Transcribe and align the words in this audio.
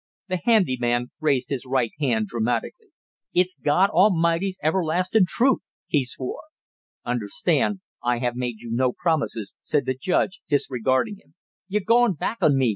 The 0.29 0.39
handy 0.45 0.77
man 0.79 1.11
raised 1.19 1.49
his 1.51 1.63
right 1.63 1.91
hand 1.99 2.25
dramatically. 2.25 2.87
"It's 3.35 3.53
God 3.53 3.91
A'mighty's 3.93 4.57
everlastin' 4.63 5.27
truth!" 5.27 5.59
he 5.85 6.03
swore. 6.03 6.41
"Understand, 7.05 7.81
I 8.03 8.17
have 8.17 8.35
made 8.35 8.61
you 8.61 8.71
no 8.71 8.93
promises," 8.93 9.53
said 9.59 9.85
the 9.85 9.93
judge, 9.93 10.41
disregarding 10.49 11.17
him. 11.17 11.35
"You're 11.67 11.83
goin' 11.85 12.13
back 12.15 12.39
on 12.41 12.57
me!" 12.57 12.69